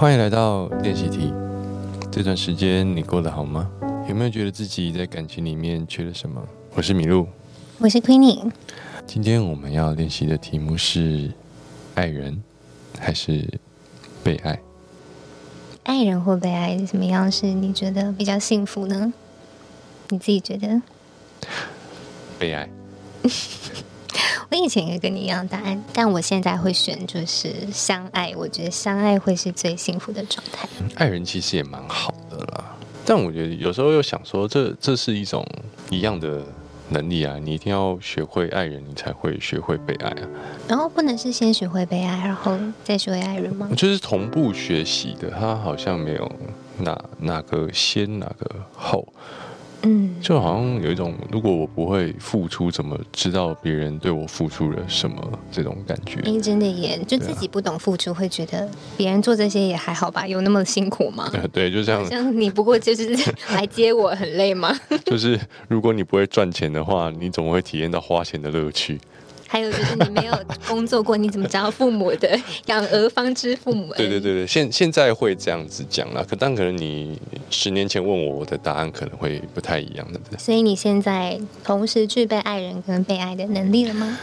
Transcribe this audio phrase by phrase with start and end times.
[0.00, 1.30] 欢迎来到练习题。
[2.10, 3.70] 这段时间你过得好吗？
[4.08, 6.42] 有没有觉得自己在感情里面缺了什么？
[6.74, 7.28] 我是米露，
[7.76, 8.50] 我是 Queenie。
[9.06, 11.30] 今天我们要练习的题目是：
[11.96, 12.42] 爱人
[12.98, 13.46] 还是
[14.24, 14.58] 被爱？
[15.82, 19.12] 爱人或被爱，什么样是你觉得比较幸福呢？
[20.08, 20.80] 你自己觉得？
[22.38, 22.66] 被爱。
[24.50, 28.32] 我以前也跟你一样答案，但我现在会选就是相爱。
[28.36, 30.68] 我觉得相爱会是最幸福的状态。
[30.96, 35.46] 爱人其实也蛮好的啦，但我觉得有时候又想说，这这是一种
[35.88, 36.42] 一样的
[36.88, 37.38] 能力啊。
[37.40, 40.28] 你一定要学会爱人，你才会学会被爱啊。
[40.66, 43.68] 然后不能是先学会被爱，然后再学会爱人吗？
[43.76, 46.32] 就是同步学习的，他好像没有
[46.78, 49.06] 哪哪个先哪个后。
[49.82, 55.16] 嗯，就好像有一种，如果我不会付出，怎么知道别人对我付出了什么？
[55.50, 56.20] 这种感觉。
[56.24, 60.26] 哎，真的耶，就自己不懂付出，会觉得别人做这些也还好吧？
[60.26, 61.30] 有那么辛苦吗？
[61.52, 62.04] 对，就这样。
[62.06, 63.16] 像你不过就是
[63.50, 64.78] 来接我，很累吗？
[65.06, 68.98] 就是如果你不会赚钱的话，你怎么会体验到花钱的乐趣？
[69.52, 70.34] 还有就是你没有
[70.68, 73.92] 工作过，你怎么知道父母的养儿方知父母？
[73.94, 77.18] 对对对对，现现在会这样子讲了，可但可能你
[77.50, 80.38] 十年前问我，我的答案可能会不太一样对不对。
[80.38, 84.16] 所以你现在同时具备爱人跟被爱的能力了吗？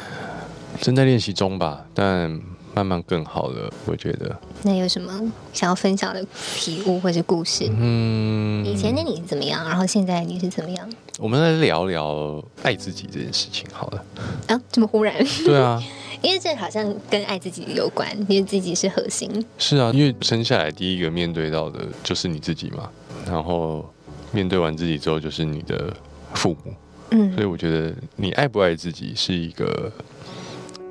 [0.79, 2.39] 正在练习中吧，但。
[2.77, 4.39] 慢慢更好了，我觉得。
[4.61, 5.11] 那有什么
[5.51, 6.23] 想要分享的
[6.55, 7.67] 体悟或者故事？
[7.75, 9.67] 嗯，以前的你是怎么样？
[9.67, 10.87] 然后现在你是怎么样？
[11.17, 14.05] 我们来聊聊爱自己这件事情好了。
[14.45, 15.15] 啊，这么忽然？
[15.43, 15.81] 对啊，
[16.21, 19.43] 因为这好像跟爱自己有关，因为自己是核心。
[19.57, 22.87] 是啊，因为生下来第一个面对到的就是你自己嘛，
[23.25, 23.83] 然后
[24.31, 25.91] 面对完自己之后就是你的
[26.35, 26.71] 父母。
[27.09, 29.91] 嗯，所以我觉得你爱不爱自己是一个。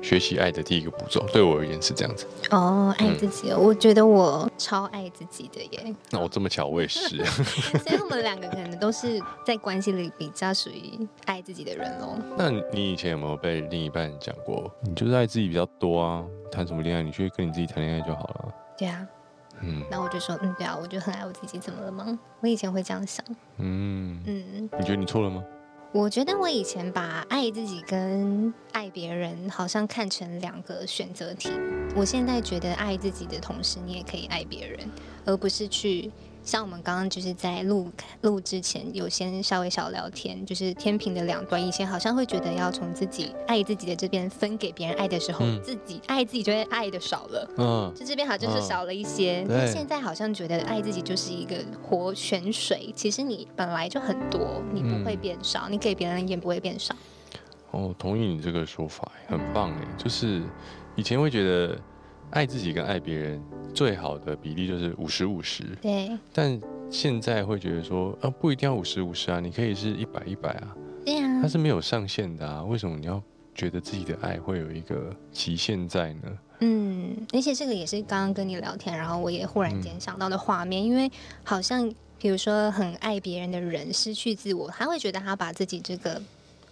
[0.01, 2.25] 学习爱的第一个步骤，对我而言是这样子。
[2.51, 5.93] 哦，爱自己哦，我觉得我超爱自己的耶。
[6.11, 7.23] 那我这么巧，我也是。
[7.83, 12.17] 所以我们两个可能都是在关系里比较属于爱自己的人喽。
[12.37, 16.23] 那你以前有没有被另一半讲过，你就是爱自己比较多啊？
[16.51, 18.53] 谈什么恋爱，你去跟你自己谈恋爱就好了。
[18.77, 19.05] 对啊。
[19.61, 19.83] 嗯。
[19.89, 22.17] 那我就说，嗯，对啊，我就很爱我自己，怎么了吗？
[22.39, 23.25] 我以前会这样想。
[23.57, 24.69] 嗯嗯。
[24.79, 25.43] 你觉得你错了吗？
[25.93, 31.49] 我觉得我以前把爱自己跟爱别人好像看成两个选择题。
[31.95, 34.79] 我现在觉得爱自己的同时，你也可以爱别人，
[35.25, 36.11] 而不是去。
[36.47, 37.91] 像我们刚刚就是在录
[38.21, 41.61] 录之前有先稍微小聊天，就是天平的两端。
[41.61, 47.51] 以前好像会觉得要从自己爱自己的这边分给别人爱的时候，自己爱自己就会爱的少了。
[47.57, 49.45] 嗯，就这边好像就是少了一些。
[49.49, 56.95] 但现在好像觉得爱自己就是一个活泉水，其实你本来就很多，你不会变少，你给别人也不会变少。
[57.71, 59.85] 哦，同意你这个说法，很棒哎。
[59.97, 60.41] 就是
[60.95, 61.77] 以前会觉得。
[62.31, 63.41] 爱自己跟爱别人
[63.73, 65.63] 最好的比例就是五十五十。
[65.81, 66.17] 对。
[66.33, 70.75] 但现在会觉得说，啊，不一定要五十五十啊，你可以是一百一百啊。
[71.05, 71.41] 对啊。
[71.41, 73.21] 它是没有上限的啊，为什么你要
[73.55, 76.37] 觉得自己的爱会有一个极限在呢？
[76.59, 81.09] 嗯，而且这个也是刚刚跟你聊天，然后我也忽然间想到的画面，因为
[81.43, 81.87] 好像
[82.17, 86.21] 比如说很爱别人的人失去自我，他会觉得他把自己这个。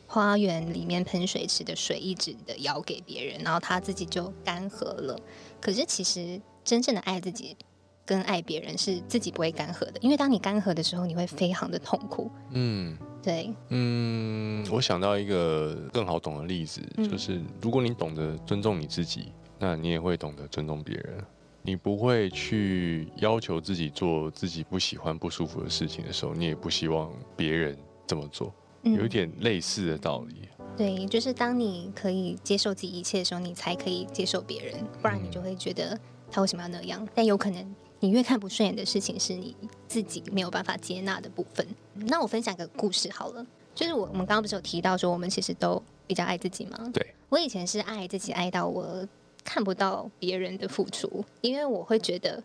[0.07, 5.19] 花园里面喷水池的水一直的舀给别人，然后他自己就干涸了。
[5.59, 7.57] 可是其实真正的爱自己
[8.05, 12.31] 跟爱别人是自己不会干涸的，因为当你干涸的时候，你会非常的痛苦。
[12.51, 13.51] 嗯，对。
[13.69, 21.23] 嗯，我想到一个更好懂的例子，就是如果你懂得尊重你自己，那你也会懂得尊重别人。
[21.63, 28.53] 你不会去要求自己做自己不喜欢、不舒服的事情的时候，你也不希望别人这么做。
[28.94, 30.47] 有点类似的道理，
[30.78, 36.00] 对，就是当你可以接受自己一切的时候，你才可以接受别人，不然你就会觉得
[36.31, 37.07] 他为什么要那样？
[37.16, 39.56] 但有可能你越看不顺眼的事情，是你
[39.88, 41.66] 自己没有办法接纳的部分。
[41.94, 46.77] 那我分享个故事好了，就是我我们刚刚不是有提到说，我们其实都比较爱自己吗？
[46.94, 49.07] 对，我以前是爱自己爱到我
[49.44, 52.44] 看不到别人的付出，因为我会觉得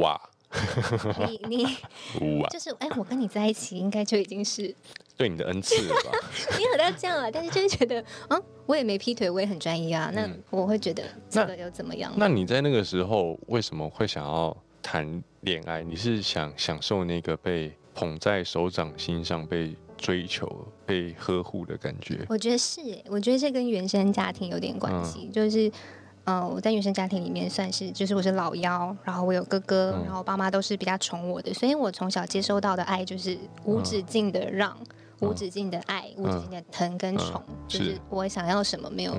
[0.00, 0.20] 哇。
[1.28, 1.66] 你你
[2.48, 4.74] 就是哎，我跟你在一起应该就已经是
[5.18, 6.12] 对你的恩赐了吧？
[6.56, 10.10] 你有到这样啊，但是就是觉得啊，我也没劈腿，我也很专一啊。
[10.14, 12.12] 那我会觉得这个又怎么样？
[12.16, 15.82] 那你在那个时候为什么会想要谈恋爱？
[15.82, 20.48] 你是想享受那个被捧在手掌心上、被追求、
[20.86, 22.24] 被呵护的感觉？
[22.28, 25.70] 我觉得是，我觉得这跟原生家庭有点关系，就是。
[26.30, 34.76] 嗯，我在原生家庭里面算是，就是我是老幺，然后我有哥哥，然后爸妈都是比较宠我的，所以我从小接收到的爱就是无止境的让，
[35.20, 37.98] 无止境的爱，无止境的疼跟宠，就是。
[38.10, 39.16] 我想要什么没有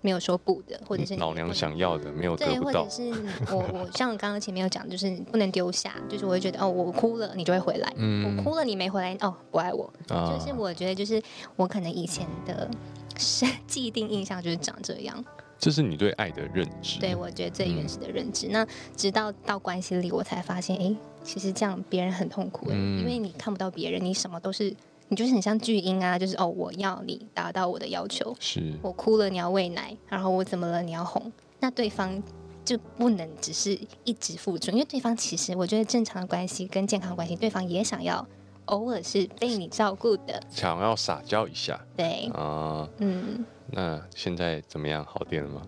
[0.00, 3.12] 没有说不的，或者是老娘想要的没有得对，不到或者，是
[3.50, 10.32] 我我像刚刚前面有讲，就是不能丢下，就是我会觉得哦，我哭了你就会回来，嗯我哭了你没回来哦，不爱我，啊。
[10.32, 11.20] 就是我觉得就是
[11.56, 12.68] 我可能以前的
[13.16, 15.24] 是既定印象就是长这样，
[15.58, 17.00] 这是你对爱的认知。
[17.00, 18.48] 对我觉得最原始的认知。
[18.48, 18.64] 那
[18.96, 20.94] 直到到关系里，我才发现，哎，
[21.24, 24.72] 其实这样别人很痛苦、因为你看不到别人，你什么都是，
[25.08, 32.22] 你就是很像巨婴啊，就是哦，我要你达到我的要求，是我哭了你要喂奶，然后我怎么了你要哄，那对方
[32.64, 38.26] 就不能只是一直付出，因为对方其实我觉得正常的关系跟健康关系，对方也想要
[38.66, 42.86] 偶尔是被你照顾的，想要撒娇一下对，啊。
[42.98, 45.02] 嗯，那现在怎么样？
[45.04, 45.62] 好点了吗？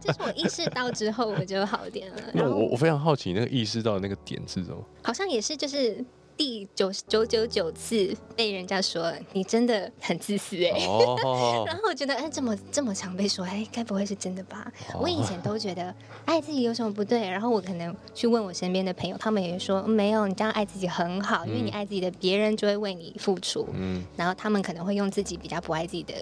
[0.00, 4.80] 就是我意识到之后我就好点了， 那我我非常好奇，那个意识到的那个点是什么？
[5.02, 6.04] 好像也是就是。
[6.36, 14.70] 第九九九九次被人家说你真的很自私哎、哦， 然后我觉得哎这么这么常被说哎该不会是真的吧？
[14.94, 15.94] 哦我以前都觉得
[16.24, 23.68] 爱自己有什么不对，然后我可能去问我身边的朋友，他们也说没有，你这样爱自己很好，因为你爱自己的，别人就会为你付出。
[23.74, 26.14] 嗯，然后他们可能会用自己比较不爱自己的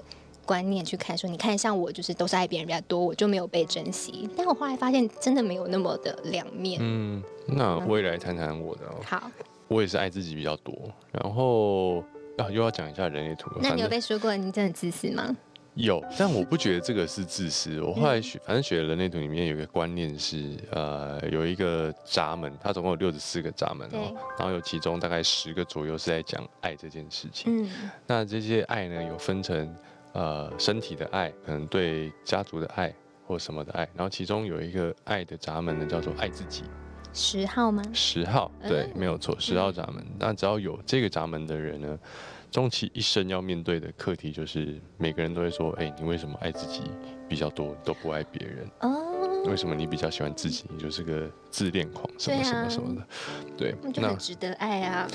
[0.44, 4.28] 观念去看，说你看像我就是都是爱别人比较多，我就没有被珍惜。
[4.36, 6.80] 但我后来发现真的没有那么的两面。
[6.82, 8.96] 嗯，那我也来谈谈我的、哦。
[9.04, 9.30] 好，
[9.70, 10.74] 我也是爱自己比较多，
[11.12, 12.00] 然后
[12.36, 13.60] 啊又要讲一下人类图了。
[13.62, 15.36] 那你有被说过你真的很自私吗？
[15.74, 17.80] 有，但我不觉得这个是自私。
[17.80, 27.64] 我后来学，反正学人类图里面有一个观念是，呃，有一个闸门，它总共有六十四个闸门哦，然后有其中大概十个左右是在讲爱这件事情。
[27.64, 27.70] 嗯
[28.08, 29.72] 那这些爱呢，有分成
[30.12, 32.92] 呃身体的爱，可能对家族的爱
[33.24, 36.64] 或什么的爱，然后其中有一个爱的闸门呢，叫做爱自己。
[37.12, 37.82] 十号吗？
[37.92, 40.04] 十号，对，嗯没有错，十号闸门。
[40.18, 41.98] 那只要有这个闸门的人呢，
[42.50, 46.82] 终其一生要面对的课题就是，每个人都会说，哎、你为什么爱自己
[47.28, 48.68] 比较多，都不爱别人？
[48.80, 49.09] 哦，
[49.46, 50.64] 为什么你比较喜欢自己？
[50.68, 53.06] 你就是个自恋狂，什么什么什么的。
[53.56, 55.08] 对，那值得爱啊。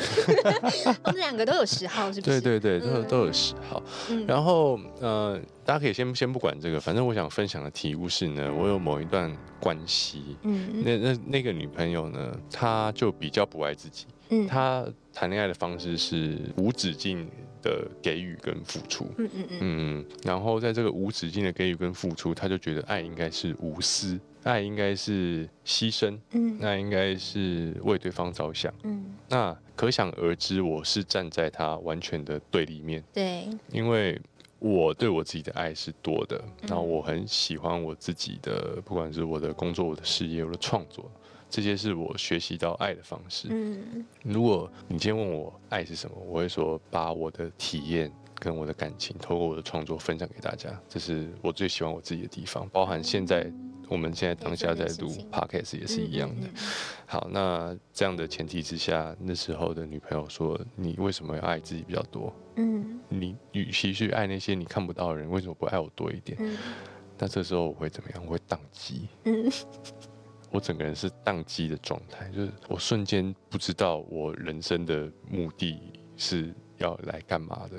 [1.06, 2.42] 我们两个都有十号，是不是？
[2.42, 3.82] 对对对，都有嗯都有十号。
[4.10, 14.06] 嗯然后呃，大家可以先先不管这个，反正我想分享的题目是呢，我有某一段关系，嗯那那那个女朋友呢，她就比较不爱自己。
[14.30, 14.84] 嗯她
[15.14, 17.30] 谈恋爱的方式是无止境
[17.66, 19.60] 的给予跟付出，嗯嗯嗯。
[19.62, 26.58] 嗯，然后在这个无止境的给予跟付出，他就觉得爱应该是无私，爱应该是牺牲，嗯。
[26.60, 28.72] 那应该是为对方着想。
[28.84, 34.22] 嗯，那可想而知，我是站在他完全的对立面，对，因为
[34.60, 36.68] 我对我自己的爱是多的，嗯。
[36.70, 41.12] 然后我很喜欢我自己的，不管是我的工作、我的事业、我的创作，
[41.50, 43.48] 这些是我学习到爱的方式。
[43.52, 53.50] 嗯如果你今天问我爱是什么，我会说把我的体验跟我的感情，透过我的创作分享给大家，这是我最喜欢我自己的地方，包含现在
[53.88, 56.48] 我们现在当下在录 podcast 也是一样的。
[56.48, 56.54] 嗯
[57.08, 62.34] 好，那这样的前提之下，那时候的女朋友说：“你为什么要爱自己比较多？
[62.56, 66.58] 嗯你与其去爱那些你看不到的人，为什么不爱我多一点？”嗯
[67.18, 68.26] 那这时候我会怎么样？
[68.26, 69.08] 我会宕机。
[69.24, 69.50] 嗯
[70.56, 75.78] 我整个人是宕机的状态，就是我瞬间不知道我人生的目的
[76.16, 77.78] 是要来干嘛的。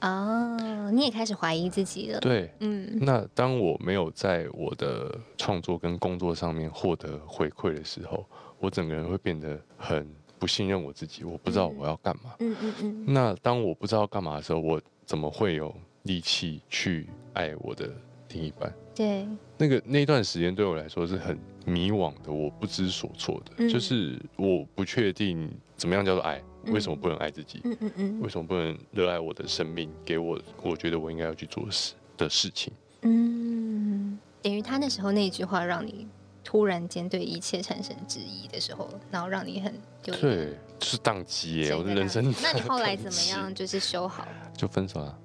[0.00, 2.18] 哦，你也开始怀疑自己了。
[2.18, 8.26] 对，嗯那当我没有在我的创作跟工作上面获得回馈的时候，
[8.58, 10.06] 我整个人会变得很
[10.38, 12.34] 不信任我自己，我不知道我要干嘛。
[12.40, 15.72] 嗯嗯嗯那当我不知道干嘛的时候，我怎么会有
[16.02, 17.88] 力气去爱我的
[18.36, 18.72] 另一半？
[18.94, 19.26] 对，
[19.58, 27.60] 那个那段时间对我来说是很迷惘的，我不知所措的，嗯就是我不确定怎么样叫做爱，嗯为什么不能爱自己？
[27.64, 32.72] 嗯嗯嗯为什么不能热爱我的生命，给我我觉得我应该要去做的事的事情？
[33.02, 36.06] 嗯，等于他那时候那句话让你
[36.42, 42.32] 突然间对一切产生质疑的时候，然后让你很对，就是宕机耶，我的人生。
[42.42, 43.52] 那你 后来怎么样？？
[43.54, 44.26] 就是修好？
[44.56, 45.18] 就分手了。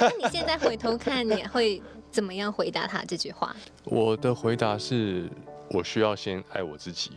[0.00, 3.54] 那你现在回头看，你会怎么样回答他这句话？
[3.84, 5.28] 我的回答是，
[5.70, 7.12] 我需要先爱我自己，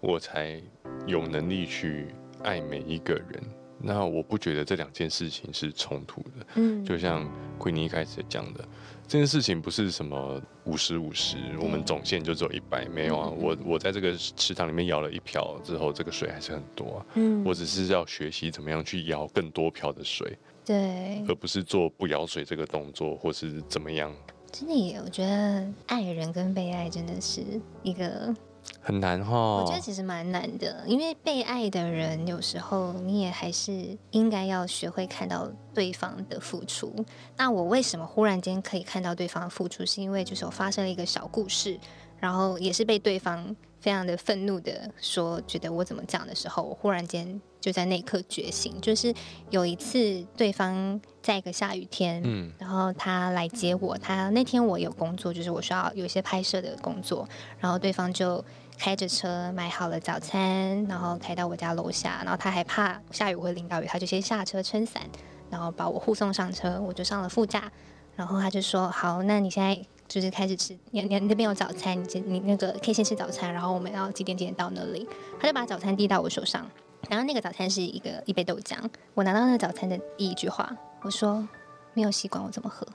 [0.00, 0.60] 我才
[1.06, 2.08] 有能力去
[2.42, 3.42] 爱每一个人。
[3.80, 6.46] 那我不觉得这两件事情是冲突的。
[6.56, 8.66] 嗯，就像奎尼一开始讲的，
[9.06, 13.28] 这件事情不是什么五十五十，我们总线就只有一百，没有啊。
[13.30, 17.06] 嗯我我在这个池塘里面舀了一瓢之后，这个水还是很多啊。
[17.14, 20.36] 嗯我只是要学习怎么样去舀更多瓢的水，
[20.68, 24.14] 对，而不是做不舀水这个动作，或是怎么样。
[24.52, 27.40] 真的也，我觉得爱人跟被爱真的是
[27.82, 28.34] 一个
[28.82, 29.62] 很难哈。
[29.62, 36.94] 我觉得其实蛮难的，因为被爱的人有时候你也还是应该要学会看到对方的付出。
[37.34, 39.86] 那我为什么忽然间可以看到对方的付出？
[39.86, 41.80] 是因为就是我发生了一个小故事，
[42.18, 48.80] 然后也是被对方非常的愤怒的说，觉得我怎么这样的时候，我忽然间就在那一刻觉醒。
[48.80, 49.14] 就是
[49.50, 58.44] 有一次对方在一个下雨天，嗯然后他来接我，他那天我有工作，就是我需要有一些拍摄的工作，然后对方就
[58.78, 65.02] 开着车买好了早餐，然后开到我家楼下，然后他还怕下雨会淋到雨，他就先下车撑伞，
[65.50, 67.70] 然后把我护送上车，我就上了副驾，
[68.14, 75.06] 然后他就说好，那你现在就是开始吃，你你你那边有早餐，你你那个可以先吃早餐，然后我们要几点几点到那里，
[75.40, 76.70] 他就把早餐递到我手上，
[77.08, 78.76] 然后那个早餐是一个一杯豆浆，
[79.14, 80.70] 我拿到那个早餐的第一句话，
[81.02, 81.46] 我说
[81.94, 82.86] 没有吸管我怎么喝？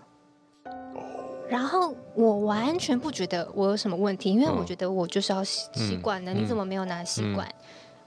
[1.50, 7.48] 然后我完全不觉得我有什么问题，因为嗯我觉得我就是要吸吸管的，嗯你怎么没有拿吸管？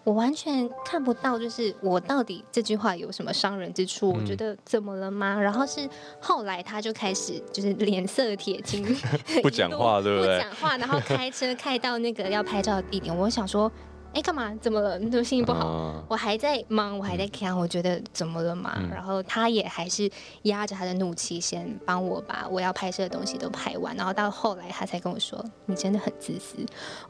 [0.04, 4.10] 我完全看不到，就是我到底这句话有什么伤人之处？
[4.12, 5.36] 我嗯觉得怎么了吗？
[5.40, 5.88] 然后是
[6.20, 8.84] 后来他就开始就是脸色铁青，
[9.42, 13.70] 不讲话对不对 不讲话，然后开车开到那个要拍照的地点，我想说，
[14.16, 14.50] 哎，干嘛？
[14.62, 14.98] 怎么了？
[14.98, 15.66] 你怎么心情不好？
[15.68, 18.72] 嗯我还在忙，我还在看，我觉得怎么了嘛？
[18.80, 20.10] 嗯然后他也还是
[20.44, 23.94] 压着他的怒气，先帮我把我要拍摄的东西都拍完。
[23.94, 26.56] 然后到后来，他才跟我说：“你真的很自私。”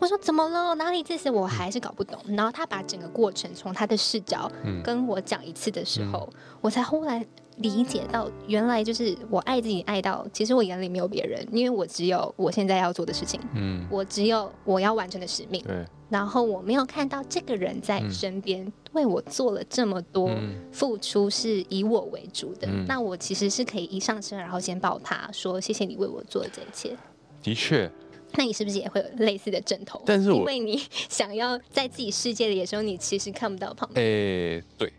[0.00, 0.74] 我说：“怎么了？
[0.74, 1.30] 哪里自私？
[1.30, 6.28] 我还是搞不懂。”然后他把整个过程从他的视角嗯跟我讲一次的时候，
[6.60, 7.24] 我才忽然
[7.58, 15.62] 理解到，原来就是我爱自己爱到，其实我眼里没有别人，因为我只有我现在要做的事情，嗯，我只有我要完成的使命。
[15.64, 22.68] 对，然后我没有看到这个人在身边为我做了这么多嗯付出，是以我为主的。
[22.68, 26.96] 嗯那我其实是可以一上身，然后先抱他说：“谢谢你为我做的这一切。
[27.42, 27.90] 的确，”
[28.34, 30.02] 那你是不是也会有类似的枕头？
[30.04, 34.04] 但是我因为你想要在自己世界里的时候，你其实看不到旁边。
[34.04, 34.92] 诶、对，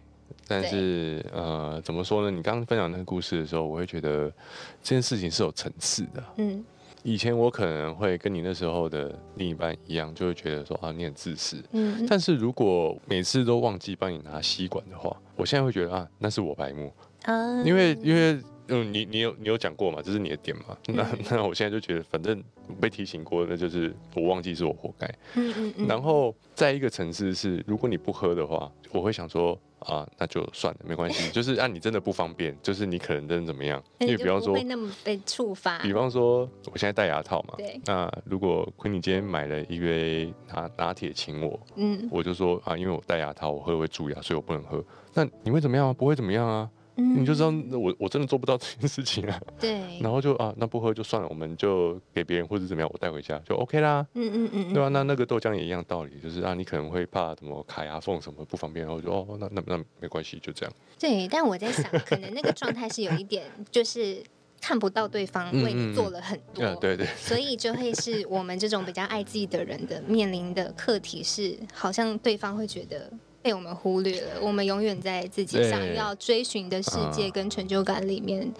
[0.47, 2.31] 但是呃，怎么说呢？
[2.31, 4.31] 你刚刚分享那个故事的时候，我会觉得
[4.81, 6.23] 这件事情是有层次的。
[6.37, 6.63] 嗯
[7.03, 11.63] 以前我可能会跟你那时候的另一半一样，就会觉得说啊，你很自私。
[11.71, 16.91] 嗯但是如果每次都忘记帮你拿吸管的话，我现在会觉得啊，那是我白目，
[17.23, 20.77] 啊因为因为嗯，你你有你有讲过嘛，这是你的点嘛。
[20.87, 22.43] 那嗯那我现在就觉得，反正
[22.81, 25.07] 被提醒过，那就是我忘记是我活该。
[25.35, 31.31] 嗯嗯嗯，然后在一个层次是，如果你不喝的话，我会想说啊，那就算了，没关系。
[31.31, 33.81] 就是啊，你真的不方便，就是你可能真的怎么样？
[33.99, 35.79] 因为比方说不会，那么被触发。
[35.79, 44.83] 比方说，我现在戴牙套嘛，对，那如果坤你今天买了一杯拿拿铁请我，嗯我就说啊，因为我戴牙套，我喝了会蛀牙，所以我不能喝。
[45.13, 45.93] 那你会怎么样啊？
[45.93, 46.69] 不会怎么样啊？
[46.97, 49.39] 嗯你就知道我我真的做不到 这件事情啊。
[49.59, 54.05] 对， 然后就啊，那不喝就算了，我们就给别人或者怎么样，我带回家就 OK 啦。
[54.13, 60.73] 嗯嗯嗯，对啊，那那个豆浆也一样道理，就是啊，你可能会怕什么卡牙缝什么不方便，然后就哦，那那那没关系，就这样。
[60.99, 64.23] 对，但我在想，可能那个状态是有一点，就是
[64.59, 73.11] 看不到对方为你做了很多，嗯，对对，所以就会是我们这种比较爱自己的人的面临的课题是，好像对方会觉得
[73.47, 78.51] 被我们忽略了，我们永远在自己想要追寻的世界啊跟成就感里面。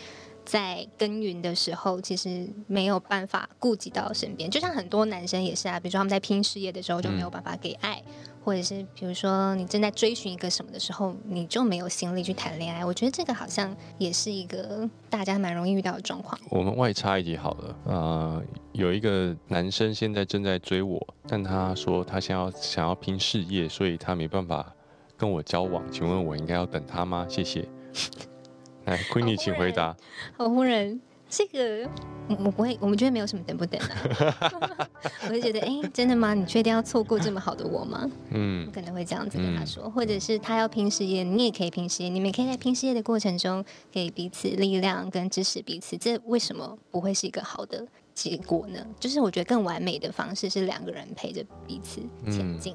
[0.46, 8.02] 在耕耘的时候，其实没有办法顾及到身边，就像很多男生也是啊，比如说他们在拼事业的时候就没有办法给爱，
[8.46, 12.86] 或者是比如说你正在追寻一个什么的时候，你就没有心力去谈恋爱。
[12.86, 16.40] 我觉得这个好像也是一个大家蛮容易遇到的状况。
[16.50, 18.42] 我们外插一集好了，呃，
[18.72, 24.74] 有一个男生现在正在追我，但他说他想要想要拼事业，所以他没办法
[25.18, 27.26] 跟我交往，请问我应该要等他吗？
[27.28, 27.68] 谢谢。
[28.86, 29.96] 来，Queenie，请回答。
[30.38, 31.90] 好忽然，这个
[32.30, 34.88] 我我不会，我们觉得没有什么等不等啊。
[35.28, 36.34] 我就觉得，哎、真的吗？
[36.34, 38.10] 你确定要错过这么好的我吗？
[38.32, 48.80] 嗯我可能会这样子跟他说，或者是他要拼事业，你也可以拼事业，你们可以在拼事业的过程中给彼此力量跟支持彼此，这为什么不会是一个好的结果呢？
[49.00, 52.00] 就是我觉得更完美的方式是两个人陪着彼此
[52.32, 52.74] 前进，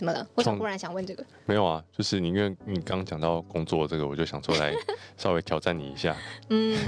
[0.00, 0.26] 怎么了？
[0.36, 1.22] 为什么忽然想问这个？
[1.50, 4.72] 没有啊，就是你因为你刚刚讲到工作这个，我就想说来
[5.18, 6.16] 稍微挑战你一下。
[6.48, 6.78] 嗯，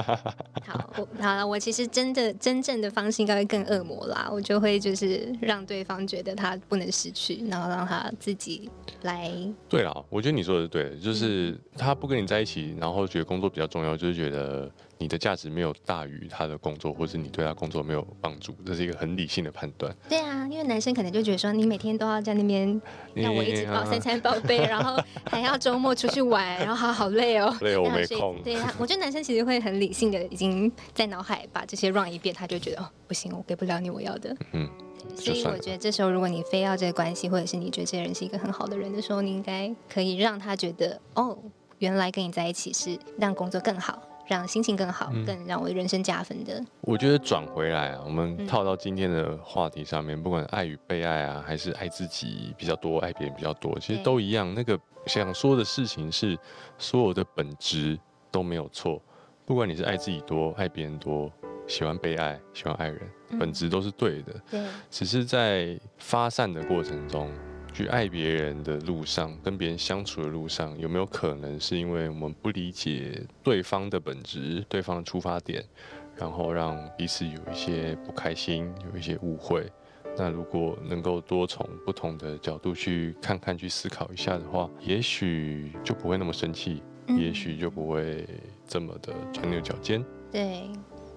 [0.68, 8.68] 好，我好了，我其实真的真正的方式应该会更恶魔啦，我就会就是让对方觉得他不能失去，然后让他自己
[9.00, 9.32] 来，
[9.66, 19.90] 对啦，我觉得你说的是对的，嗯就是他不跟你在一起，然后觉得工作比较重要，就是觉得你的价值没有大于他的工作，或是你对他工作没有帮助，这是一个很理性的判断。
[20.06, 22.80] 对啊，因为男生可能就觉得说你每天都要在那边
[23.14, 34.36] 让我一直报三 餐宝贝，然后还要周末出去玩，然后好好累哦， 累我没空对啊，我觉得男生其实会很理性的，已经在脑海把这些 run 一遍，他就觉得哦不行，我给不了你我要的。
[34.52, 34.68] 嗯，
[35.16, 41.38] 所以我觉得这时候，如果你非要这个关系，或者是你觉得这个人是一个很好的人的时候，你应该可以让他觉得，哦，
[41.78, 44.02] 原来跟你在一起是让工作更好。
[44.26, 46.62] 让心情更好，更让我的人生加分的。
[46.80, 54.52] 我觉得转回来啊，我们套到今天的话题上面，不管爱与被爱啊，还是爱自己比较多，爱别人比较多，其实都一样。
[54.54, 56.38] 那个想说的事情是，
[56.78, 57.98] 所有的本质
[58.30, 59.00] 都没有错。
[59.44, 61.30] 不管你是爱自己多，爱别人多，
[61.66, 63.00] 喜欢被爱，喜欢爱人，
[63.38, 64.32] 本质都是对的。
[64.50, 67.30] 对，只是在发散的过程中。
[67.72, 75.64] 去爱别人的路上，跟别人相处的路上，有没有可能是因为我们不理解对方的本质、对方的出发点，
[76.16, 79.66] 然后让彼此有一些不开心、有一些误会？
[80.18, 86.82] 那如果能够多从不同的角度去看看、去思考一下的话，也许就不会那么生气，
[87.16, 88.28] 也许就不会
[88.68, 90.04] 这么的钻牛角尖。
[90.30, 90.68] 对。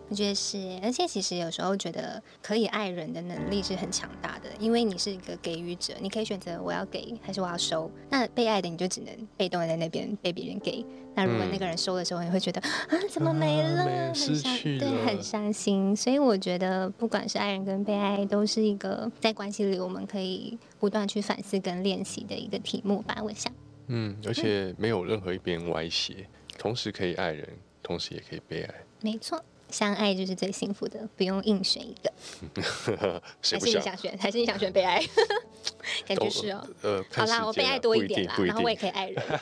[0.07, 7.89] 我觉得是，而且其实有时候觉得可以爱人的能力是很强大的，因为你是一个给予者，你可以选择我要给还是我要收。
[8.09, 10.85] 那被爱的你就只能被动的在那边被别人给。
[11.15, 15.95] 那如果那个人收的时候，你会觉得啊怎么没了，失去对，很伤心。
[15.95, 23.17] 所以我觉得不管是爱人跟被爱，都是一个在关系里我们可以不断去反思跟练习的一个题目吧。
[23.23, 23.51] 我想，
[23.87, 26.27] 嗯，而且没有任何一边歪斜，
[26.59, 27.47] 同时可以爱人，
[27.81, 28.75] 同时也可以被爱。
[29.01, 29.41] 没错。
[29.69, 32.11] 相爱就是最幸福的，不用硬选一个。
[33.41, 34.17] 还是你想选？
[34.17, 35.03] 还是你想选被爱？
[36.07, 36.67] 感觉是哦。
[36.81, 39.23] 呃，好啦，我被爱多一点啦，然后我也可以爱人。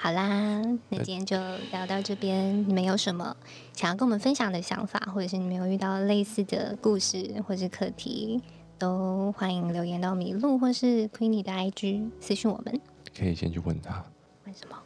[0.00, 1.36] 好啦，那今天就
[1.72, 2.68] 聊到这边。
[2.68, 3.36] 你们有什么
[3.74, 8.40] 想要跟我们分享的想法，或者是你们有遇到类似的故事或是课题，
[8.78, 12.80] 都欢迎留言到麋鹿或是 Queenie 的 IG 私信我们。
[13.16, 14.04] 可以先去问他。
[14.44, 14.76] 问什么？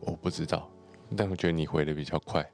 [0.00, 0.68] 我不知道，
[1.16, 2.46] 但我觉得你回的比较快。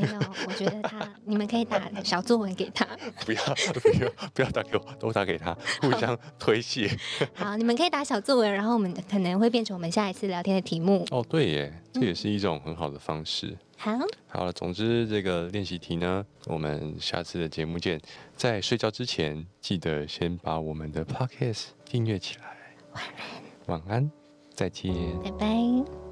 [0.00, 2.86] 没有，我觉得他，你们可以打 小作文给他。
[3.24, 6.90] 不要，不要，不要打给我，都打给他，互相推卸。
[7.34, 11.06] 好，你们可以打小作文，然后我们可能会变成我们下一次聊天的题目。
[11.10, 13.56] 哦，对耶，这也是一种很好的方式。
[13.76, 13.92] 好，
[14.26, 18.00] 好了，总之这个练习题呢，我们下次的节目见。
[18.34, 22.56] 在睡觉之前，记得先把我们的 podcast 订阅起来。
[22.92, 23.22] 晚安，
[23.66, 24.10] 晚安，
[24.52, 26.07] 再见，拜拜。